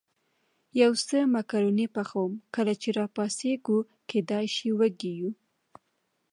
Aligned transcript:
یو 0.81 0.91
څه 1.07 1.17
مکروني 1.33 1.87
پخوم، 1.95 2.31
کله 2.55 2.73
چې 2.81 2.89
را 2.97 3.05
پاڅېږو 3.15 3.77
کېدای 4.09 4.45
شي 4.55 4.67
وږي 4.79 5.11
یو. 5.19 5.31